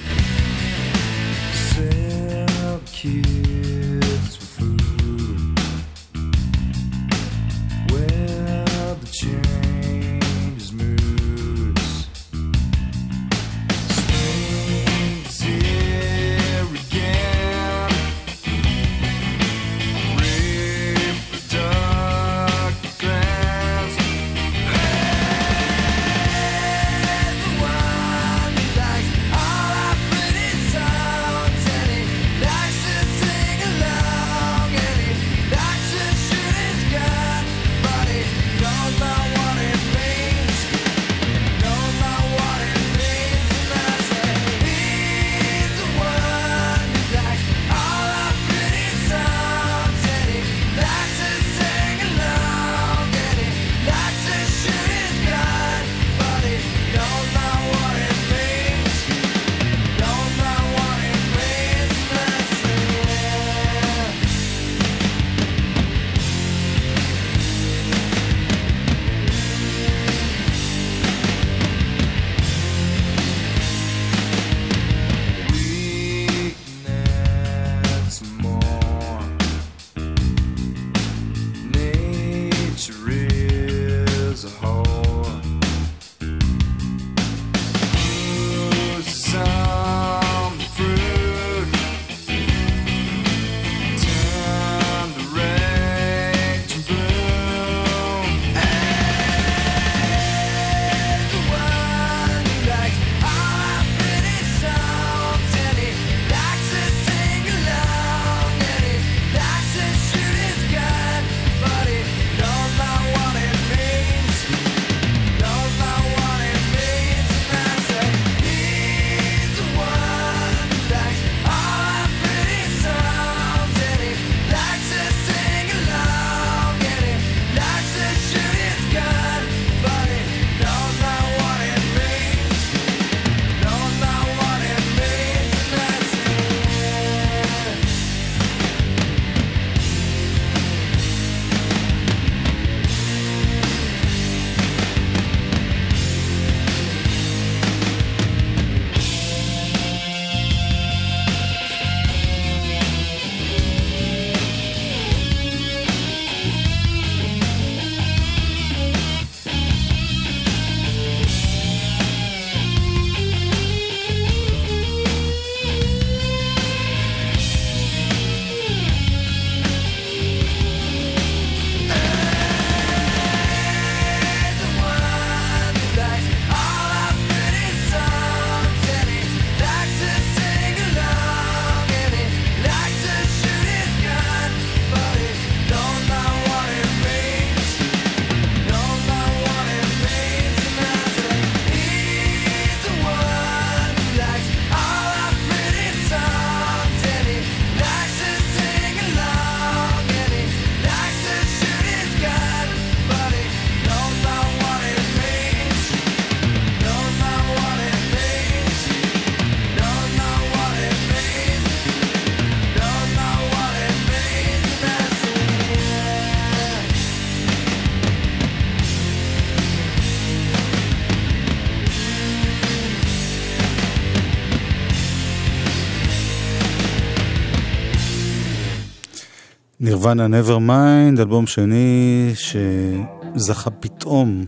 נירוונה 230.15 230.41
Nevermind, 230.41 231.21
אלבום 231.21 231.47
שני 231.47 232.33
שזכה 232.35 233.71
פתאום 233.71 234.45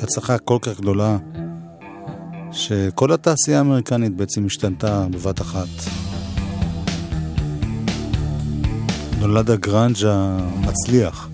להצלחה 0.00 0.38
כל 0.38 0.58
כך 0.60 0.80
גדולה, 0.80 1.16
שכל 2.52 3.12
התעשייה 3.12 3.58
האמריקנית 3.58 4.16
בעצם 4.16 4.46
השתנתה 4.46 5.06
בבת 5.10 5.40
אחת. 5.40 5.68
נולד 9.20 9.50
הגראנג' 9.50 9.96
המצליח. 10.06 11.28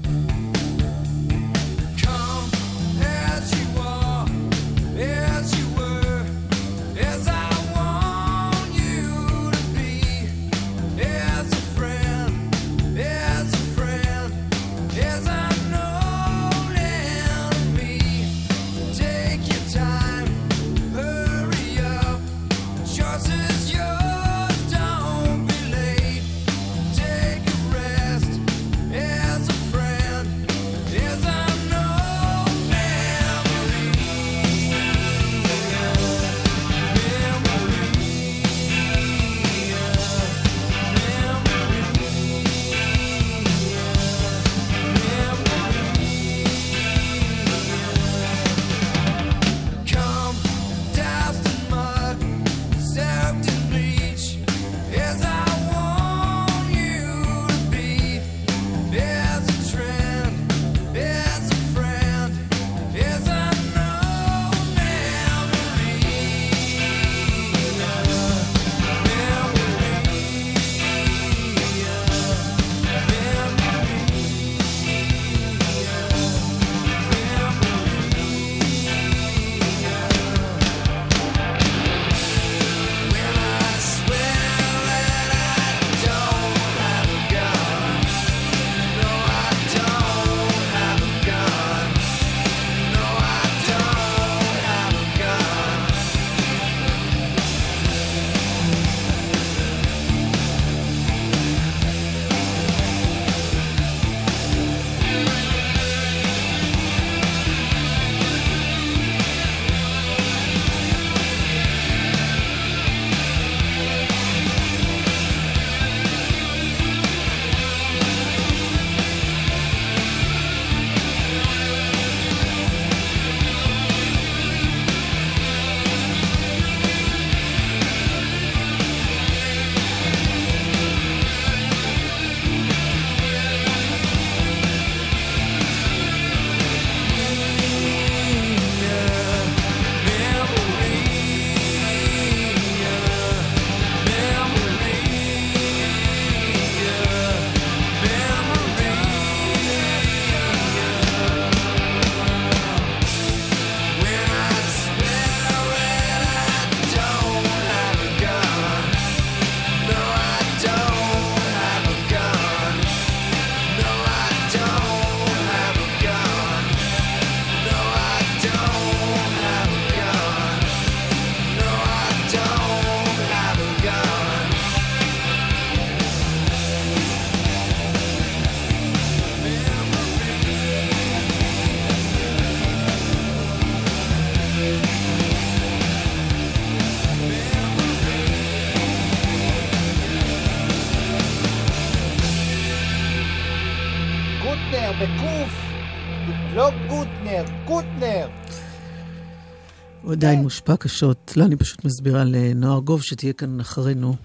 עדיין 200.23 200.43
מושפע 200.43 200.77
קשות. 200.77 201.33
לא, 201.37 201.45
אני 201.45 201.57
פשוט 201.57 201.85
מסבירה 201.85 202.25
לנוער 202.25 202.81
גוב 202.81 203.03
שתהיה 203.03 203.33
כאן 203.33 203.61
אחרינו. 203.61 204.17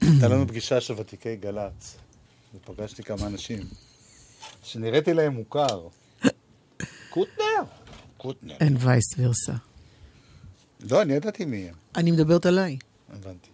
הייתה 0.00 0.28
לנו 0.28 0.48
פגישה 0.48 0.80
של 0.80 0.94
ותיקי 0.98 1.36
גל"צ, 1.36 1.96
ופגשתי 2.54 3.02
כמה 3.02 3.26
אנשים 3.26 3.58
שנראיתי 4.62 5.14
להם 5.14 5.32
מוכר. 5.32 5.88
קוטנר? 7.10 7.62
קוטנר. 8.16 8.54
אין 8.60 8.76
וייס 8.80 9.04
ורסה. 9.18 9.52
לא, 10.90 11.02
אני 11.02 11.12
ידעתי 11.14 11.44
מי 11.44 11.68
הם, 11.68 11.74
אני 11.96 12.10
מדברת 12.10 12.46
עליי. 12.46 12.76
הבנתי. 13.12 13.48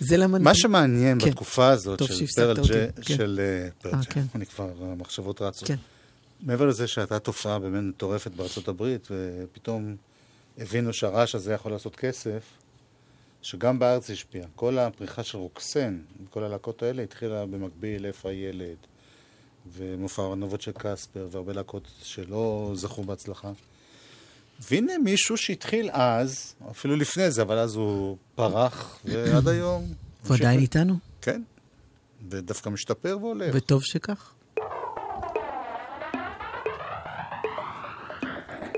זה 0.00 0.16
למה... 0.16 0.38
מה 0.38 0.54
שמעניין 0.54 1.20
כן. 1.20 1.30
בתקופה 1.30 1.68
הזאת 1.68 2.04
של 2.04 2.26
פרל 2.26 2.56
ג'ה, 2.56 2.86
כן. 3.02 3.16
של 3.16 3.40
אה, 3.42 3.68
פרל 3.82 3.94
אה, 3.94 4.00
ג'ה, 4.00 4.10
כן. 4.10 4.24
אני 4.34 4.46
כבר, 4.46 4.70
המחשבות 4.80 5.42
רצות. 5.42 5.68
כן. 5.68 5.76
מעבר 6.40 6.66
לזה 6.66 6.86
שהייתה 6.86 7.18
תופעה 7.18 7.58
באמת 7.58 7.82
מטורפת 7.82 8.30
בארצות 8.30 8.68
הברית, 8.68 9.08
ופתאום 9.10 9.96
הבינו 10.58 10.92
שהרעש 10.92 11.34
הזה 11.34 11.52
יכול 11.52 11.72
לעשות 11.72 11.96
כסף, 11.96 12.42
שגם 13.42 13.78
בארץ 13.78 14.10
השפיע. 14.10 14.46
כל 14.56 14.78
הפריחה 14.78 15.22
של 15.22 15.38
רוקסן, 15.38 15.98
כל 16.30 16.44
הלהקות 16.44 16.82
האלה 16.82 17.02
התחילה 17.02 17.46
במקביל, 17.46 18.06
איפה 18.06 18.30
הילד, 18.30 18.76
ומופע 19.72 20.22
הארנבות 20.22 20.60
של 20.60 20.72
קספר, 20.72 21.28
והרבה 21.30 21.52
להקות 21.52 21.88
שלא 22.02 22.72
זכו 22.74 23.02
בהצלחה. 23.04 23.52
והנה 24.70 24.92
מישהו 25.04 25.36
שהתחיל 25.36 25.90
אז, 25.92 26.54
אפילו 26.70 26.96
לפני 26.96 27.30
זה, 27.30 27.42
אבל 27.42 27.58
אז 27.58 27.76
הוא 27.76 28.16
פרח, 28.34 28.98
ועד 29.04 29.48
היום... 29.48 29.84
הוא 30.28 30.36
עדיין 30.36 30.60
איתנו, 30.60 30.94
כן, 31.20 31.42
ודווקא 32.30 32.68
משתפר 32.68 33.18
והולך. 33.20 33.54
וטוב 33.54 33.82
שכך. 33.84 34.32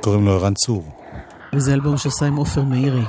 קוראים 0.02 0.24
לו 0.24 0.32
ערן 0.32 0.54
צור. 0.54 0.97
וזה 1.52 1.74
אלבום 1.74 1.96
שעשה 1.96 2.26
עם 2.26 2.36
עופר 2.36 2.62
מאירי. 2.62 3.04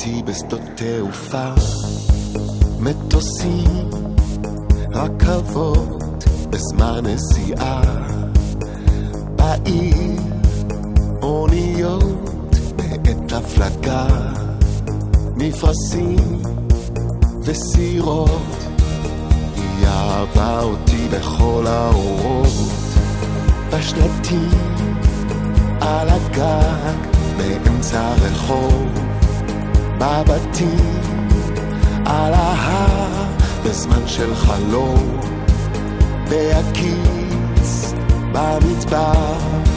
אותי 0.00 0.22
בשדות 0.22 0.60
תעופה, 0.74 1.52
מטוסים, 2.80 3.90
רכבות, 4.94 6.24
בזמן 6.50 7.06
נסיעה 7.06 7.82
בעיר 9.36 10.20
אוניות 11.22 12.29
הפלגה 13.32 14.06
מפרשים 15.36 16.42
וסירות. 17.44 18.66
היא 19.56 19.86
אהבה 19.86 20.62
אותי 20.62 21.08
בכל 21.10 21.64
האורות 21.66 22.52
בשלטים 23.72 24.50
על 25.80 26.08
הגג 26.08 26.96
באמצע 27.36 28.00
הרחוב 28.00 28.88
בבתים 29.98 30.98
על 32.06 32.34
ההר 32.34 33.26
בזמן 33.64 34.06
של 34.06 34.34
חלום 34.34 35.20
בהקיץ 36.30 37.92
במדבר 38.32 39.69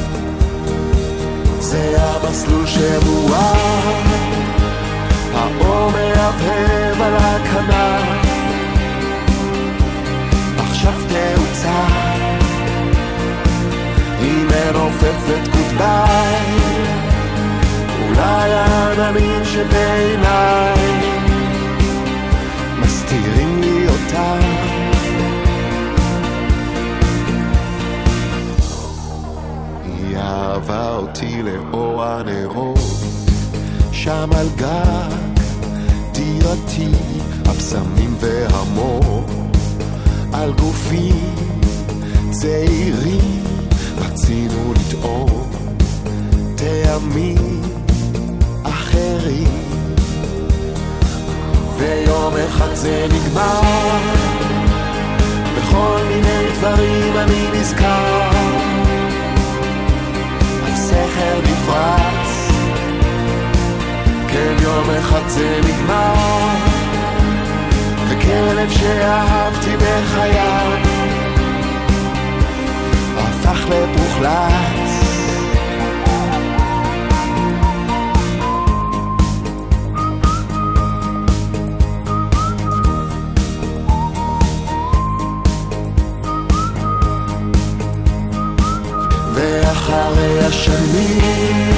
זה 1.64 1.96
המסלול 1.98 2.66
שמואר 2.68 3.92
האור 5.34 5.92
מהבהב 5.92 7.02
על 7.02 7.14
הכנף. 7.16 8.28
עכשיו 10.58 10.94
תאוצה. 10.94 11.86
היא 14.20 14.46
מנופפת 14.46 15.48
גודביי. 15.56 16.46
אולי 18.08 18.54
העננים 18.54 19.46
שבעיניי 19.46 20.74
מסתירים 22.80 23.62
לי 23.62 23.88
אותה 23.88 24.63
אהבה 30.74 30.96
אותי 30.96 31.42
לאור 31.44 32.04
הנרות. 32.04 32.80
שם 33.92 34.30
על 34.36 34.48
גג 34.56 35.16
דירתי 36.12 36.92
הבשמים 37.46 38.16
והמור. 38.20 39.26
על 40.34 40.54
גופים 40.54 41.36
צעירים 42.32 43.44
רצינו 43.98 44.74
לטעום. 44.74 45.52
טעמים 46.56 47.62
אחרים. 48.64 49.48
ויום 51.78 52.34
אחד 52.48 52.74
זה 52.74 53.08
נגמר. 53.14 53.62
בכל 55.58 56.00
מיני 56.08 56.52
דברים 56.60 57.18
אני 57.18 57.60
נזכר 57.60 58.43
הסכר 61.14 61.40
נפרץ 61.42 62.50
כן 64.28 64.56
יום 64.62 64.90
אחד 65.00 65.28
זה 65.28 65.60
נגמר 65.64 66.14
וכלב 68.08 68.70
שאהבתי 68.70 69.78
בחיי 69.78 70.40
הפך 73.18 73.66
לפוחלץ 73.70 74.73
ואחרי 89.44 90.40
השנים 90.40 91.72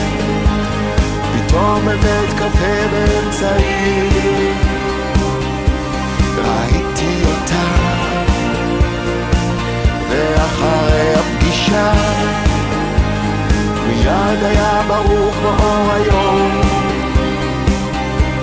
פתאום 1.33 1.79
בבית 1.85 2.33
קפה 2.35 2.87
באמצעי. 2.91 4.09
ראיתי 6.37 7.21
אותה 7.25 7.65
ואחרי 10.09 11.13
הפגישה 11.13 11.93
מיד 13.87 14.43
היה 14.43 14.81
ברור 14.87 15.31
כמו 15.31 15.49
אור 15.49 15.91
היום. 15.91 16.61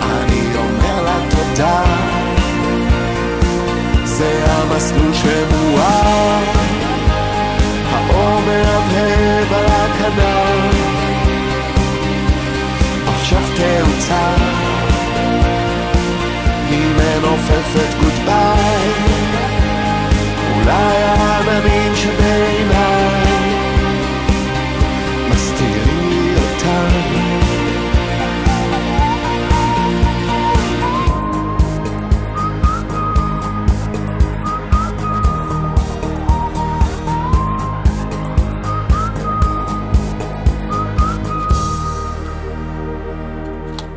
אני 0.02 0.56
אומר 0.56 1.02
לה 1.02 1.18
תודה 1.30 1.82
זה 4.04 4.44
המסלול 4.46 5.12
שמואר 5.14 6.61
האור 8.10 8.40
מהבהב 8.40 9.52
על 9.52 9.66
הכנף 9.66 10.74
עכשיו 13.08 13.42
תאוצה 13.56 14.34
היא 16.68 16.86
מנופפת 16.96 17.94
גודביי 18.00 18.88
אולי 20.54 21.02
העננים 21.02 21.91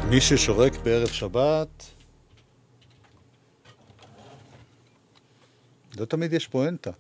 מי 0.10 0.22
ששורק 0.22 0.74
בערב 0.84 1.08
שבת, 1.08 1.84
לא 5.98 6.06
תמיד 6.06 6.34
יש 6.34 6.48
פואנטה. 6.48 6.92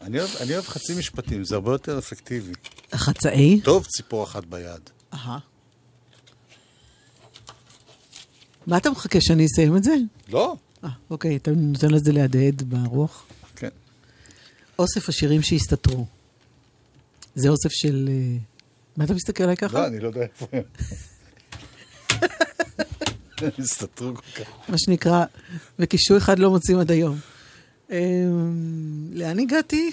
אני 0.00 0.18
אוהב, 0.20 0.30
אני 0.40 0.52
אוהב 0.52 0.64
חצי 0.64 0.98
משפטים, 0.98 1.44
זה 1.44 1.54
הרבה 1.54 1.72
יותר 1.72 1.98
אפקטיבי. 1.98 2.52
חצאי? 2.94 3.60
טוב 3.60 3.86
ציפור 3.86 4.24
אחת 4.24 4.44
ביד. 4.44 4.90
אהה. 5.14 5.38
מה 8.66 8.76
אתה 8.76 8.90
מחכה, 8.90 9.20
שאני 9.20 9.46
אסיים 9.46 9.76
את 9.76 9.84
זה? 9.84 9.94
לא. 10.28 10.56
אה, 10.84 10.88
אוקיי, 11.10 11.36
אתה 11.36 11.50
נותן 11.50 11.90
לזה 11.90 12.12
להדהד 12.12 12.62
ברוח? 12.62 13.26
כן. 13.56 13.68
אוסף 14.78 15.08
השירים 15.08 15.42
שהסתתרו. 15.42 16.06
זה 17.34 17.48
אוסף 17.48 17.70
של... 17.70 18.08
אה, 18.08 18.55
מה 18.96 19.04
אתה 19.04 19.14
מסתכל 19.14 19.42
עליי 19.42 19.56
ככה? 19.56 19.78
לא, 19.78 19.86
אני 19.86 20.00
לא 20.00 20.06
יודע 20.06 20.22
איפה 20.22 20.46
הם. 20.52 20.62
הם 23.38 23.50
הסתתרו 23.58 24.14
כל 24.14 24.42
כך. 24.44 24.50
מה 24.68 24.78
שנקרא, 24.78 25.24
וקישוי 25.78 26.18
אחד 26.18 26.38
לא 26.38 26.50
מוצאים 26.50 26.78
עד 26.78 26.90
היום. 26.90 27.16
אה, 27.90 27.98
לאן 29.12 29.38
הגעתי? 29.38 29.90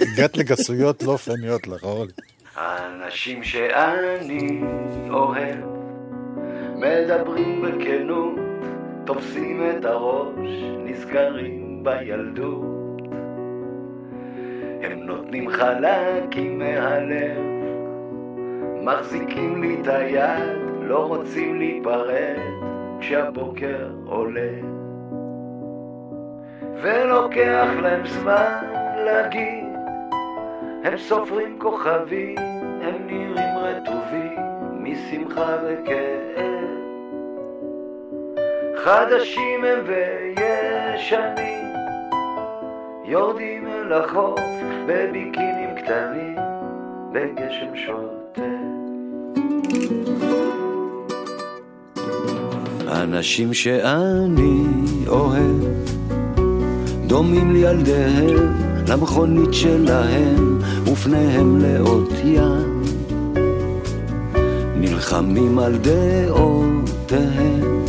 הגעת 0.00 0.36
לגסויות 0.36 1.02
לא 1.02 1.16
פניות 1.16 1.66
לך, 1.66 1.82
אורלי. 1.82 2.12
האנשים 2.54 3.44
שאני 3.44 4.60
אוהב 5.10 5.56
מדברים 6.76 7.62
בכנות, 7.62 8.38
תופסים 9.06 9.62
את 9.70 9.84
הראש, 9.84 10.48
נזכרים 10.84 11.84
בילדות. 11.84 13.00
הם 14.82 14.98
נותנים 14.98 15.50
חלקים 15.50 16.58
מהלב, 16.58 17.63
מחזיקים 18.84 19.62
לי 19.62 19.80
את 19.80 19.86
היד, 19.86 20.58
לא 20.82 21.06
רוצים 21.06 21.58
להיפרד 21.58 22.38
כשהבוקר 23.00 23.90
עולה. 24.06 24.52
ולוקח 26.82 27.68
להם 27.82 28.06
זמן 28.06 28.64
להגיד 29.04 29.64
הם 30.84 30.96
סופרים 30.96 31.58
כוכבים, 31.58 32.38
הם 32.82 33.06
נראים 33.06 33.56
רטובים 33.56 34.38
משמחה 34.72 35.56
וכאב. 35.64 36.64
חדשים 38.76 39.64
הם 39.64 39.78
וישנים, 39.86 41.68
יורדים 43.04 43.66
אל 43.66 43.92
החוף 43.92 44.40
בביקינים 44.86 45.74
קטנים, 45.76 46.36
בגשם 47.12 47.76
שוטף. 47.76 48.73
אנשים 52.88 53.54
שאני 53.54 54.66
אוהב, 55.08 55.64
דומים 57.06 57.52
לילדיהם, 57.52 58.54
למכונית 58.88 59.54
שלהם, 59.54 60.58
ופניהם 60.86 61.60
לאות 61.60 62.12
ים. 62.24 62.82
נלחמים 64.76 65.58
על 65.58 65.78
דעותיהם, 65.78 67.84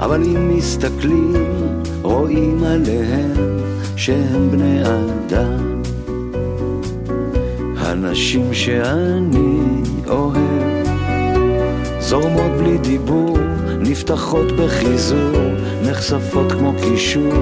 אבל 0.00 0.22
אם 0.22 0.56
מסתכלים 0.56 1.46
רואים 2.02 2.64
עליהם 2.64 3.58
שהם 3.96 4.50
בני 4.50 4.82
אדם. 4.82 5.82
הנשים 7.76 8.54
שאני 8.54 9.82
אוהב, 10.08 10.86
זורמות 12.00 12.52
בלי 12.58 12.78
דיבור, 12.78 13.38
נפתחות 13.80 14.52
בחיזור, 14.52 15.36
נחשפות 15.82 16.52
כמו 16.52 16.72
קישור. 16.82 17.32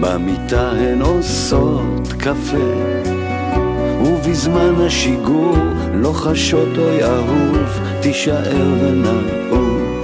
במיטה 0.00 0.70
הן 0.70 1.02
עושות 1.02 2.12
קפה, 2.18 2.72
ובזמן 4.04 4.74
השיגור 4.86 5.56
לוחשות 5.94 6.78
אוי 6.78 7.04
אהוב, 7.04 7.80
תישאר 8.00 8.74
ונעוף. 8.80 10.02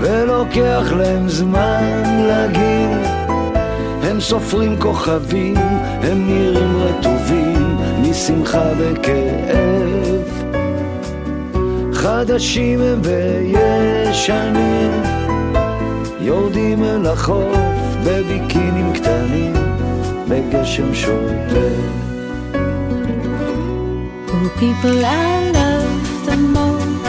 ולוקח 0.00 0.92
להם 0.96 1.28
זמן 1.28 2.02
להגיב, 2.28 3.06
הם 4.02 4.20
סופרים 4.20 4.76
כוכבים, 4.80 5.56
הם 6.02 6.26
נראים 6.26 6.76
רטובים 6.76 7.41
משמחה 8.21 8.63
וכאב. 8.77 10.47
חדשים 11.93 12.81
הם 12.81 13.01
וישנים, 13.03 14.91
יורדים 16.21 16.83
אל 16.83 17.05
החוף 17.05 17.57
בביקינים 18.03 18.93
קטנים, 18.93 19.53
בגשם 20.29 20.93
שוטף. 20.93 22.07
Oh, 24.29 24.49
people 24.59 24.99
I 25.05 25.51
love 25.57 25.97
the 26.27 26.37
most. 26.55 27.05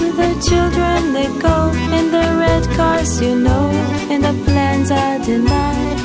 With 0.00 0.16
their 0.20 0.38
children 0.48 0.98
they 1.16 1.28
go 1.48 1.56
in 1.98 2.06
the 2.16 2.26
red 2.42 2.64
cars, 2.76 3.12
you 3.20 3.34
know, 3.46 3.64
and 4.12 4.20
the 4.28 4.34
plans 4.46 4.90
are 4.90 5.18
denied. 5.30 5.98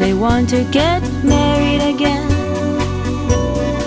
They 0.00 0.12
want 0.24 0.46
to 0.54 0.60
get 0.78 1.00
married 1.23 1.83
again. 1.95 2.29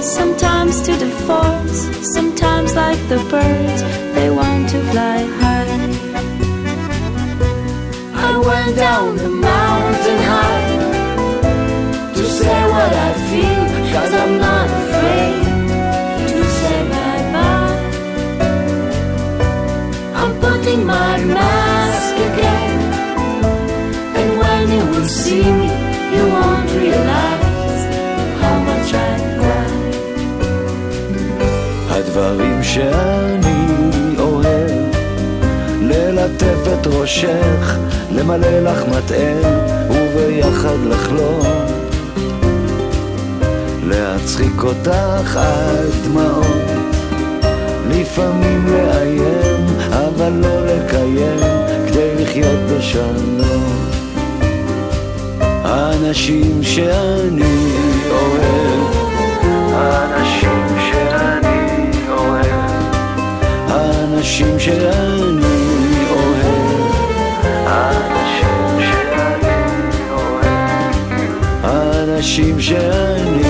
Sometimes 0.03 0.81
to 0.83 0.93
divorce, 0.97 1.78
sometimes 2.14 2.74
like 2.74 3.01
the 3.09 3.18
birds, 3.31 3.83
they 4.14 4.31
want 4.31 4.68
to 4.70 4.81
fly 4.91 5.18
high. 5.41 5.59
I 8.28 8.39
went 8.39 8.76
down 8.76 9.16
the 9.16 9.28
mountain 9.28 10.20
high 10.33 10.76
to 12.14 12.24
say 12.24 12.61
what 12.74 12.93
I 13.09 13.11
feel, 13.28 13.66
cause 13.93 14.12
I'm 14.22 14.35
not 14.39 14.68
afraid 14.81 15.43
to 16.31 16.41
say 16.59 16.78
bye. 16.91 17.09
I'm 20.20 20.33
putting 20.41 20.81
my 20.87 21.12
mask 21.24 22.14
again, 22.31 22.78
and 24.18 24.28
when 24.41 24.62
you 24.74 24.85
will 24.93 25.09
see 25.09 25.45
me, 25.59 25.59
שאני 32.75 33.66
אוהב, 34.18 34.71
ללטף 35.83 36.59
את 36.75 36.87
ראשך, 36.87 37.77
למלא 38.12 38.61
לך 38.61 38.85
מטען, 38.89 39.37
וביחד 39.91 40.77
לחלום. 40.89 41.41
להצחיק 43.87 44.62
אותך 44.62 45.37
עד 45.37 45.91
דמעות, 46.05 46.71
לפעמים 47.91 48.66
לאיים, 48.66 49.66
אבל 49.91 50.33
לא 50.33 50.66
לקיים, 50.66 51.39
כדי 51.87 52.23
לחיות 52.23 52.61
בשלום. 52.71 53.91
האנשים 55.41 56.62
שאני 56.62 57.73
אוהב, 58.11 58.95
האנשים 59.75 60.80
האנשים 64.21 64.59
שאני 64.59 66.05
אוהב, 66.11 66.93
האנשים 67.66 68.81
שאני 68.81 70.11
אוהב, 70.11 71.64
האנשים 71.64 72.61
שאני 72.61 73.43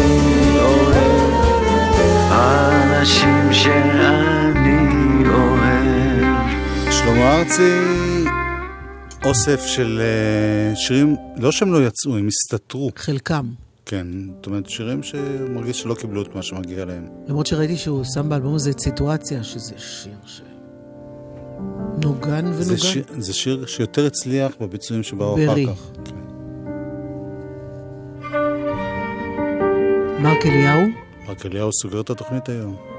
אוהב, 0.59 1.93
האנשים 2.31 3.53
שאני 3.53 5.29
אוהב. 5.29 6.25
שלמה 6.91 7.39
ארצי, 7.39 7.79
אוסף 9.25 9.67
של 9.67 10.01
אה, 10.01 10.77
שירים, 10.77 11.17
לא 11.37 11.53
שהם 11.53 11.73
לא 11.73 11.87
יצאו, 11.87 12.17
הם 12.17 12.29
הסתתרו. 12.29 12.91
חלקם. 12.97 13.47
כן, 13.87 14.07
זאת 14.37 14.47
אומרת, 14.47 14.69
שירים 14.69 15.03
שמרגיש 15.03 15.81
שלא 15.81 15.95
קיבלו 15.95 16.23
את 16.23 16.35
מה 16.35 16.43
שמגיע 16.43 16.85
להם. 16.85 17.07
למרות 17.29 17.47
שראיתי 17.47 17.77
שהוא 17.77 18.05
שם 18.15 18.29
באלבום 18.29 18.55
הזה 18.55 18.71
את 18.71 18.81
סיטואציה, 18.81 19.43
שזה 19.45 19.75
שיר 19.79 20.15
ש... 20.27 20.41
נוגן 22.03 22.47
ונוגן. 22.47 22.63
זה 22.63 22.79
שיר, 22.79 23.05
זה 23.19 23.33
שיר 23.35 23.67
שיותר 23.67 24.07
הצליח 24.07 24.53
בביצועים 24.61 25.03
שבאו. 25.03 25.35
אחר 25.35 25.67
כך. 25.67 25.91
כן. 26.05 26.15
מרק 30.23 30.47
אליהו, 30.47 30.81
רק 31.29 31.47
אליהו 31.47 31.73
סוגר 31.73 32.01
את 32.01 32.11
התוכנית 32.11 32.49
היום. 32.49 32.90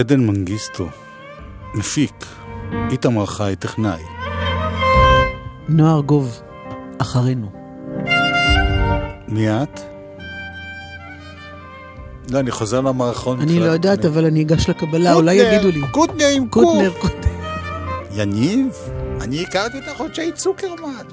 עדן 0.00 0.20
מנגיסטו, 0.20 0.88
מפיק, 1.74 2.26
איתמר 2.90 3.26
חי, 3.26 3.54
טכנאי. 3.58 4.02
נועה 5.68 5.94
ארגוב, 5.94 6.40
אחרינו. 6.98 7.52
מי 9.28 9.50
את? 9.50 9.80
לא, 12.30 12.38
אני 12.38 12.50
חוזר 12.50 12.80
למערכון. 12.80 13.40
אני 13.40 13.60
לא 13.60 13.64
יודעת, 13.64 14.04
אבל 14.04 14.24
אני 14.24 14.42
אגש 14.42 14.68
לקבלה, 14.68 15.14
אולי 15.14 15.34
יגידו 15.34 15.68
לי. 15.68 15.80
קוטנר 15.90 16.28
עם 16.34 16.48
קוטנר, 16.48 16.92
קוף. 16.98 17.10
יניב, 18.14 18.68
אני 19.20 19.42
הכרתי 19.42 19.78
אותך 19.78 20.00
עוד 20.00 20.14
שהיית 20.14 20.34
צוקרמן. 20.34 21.04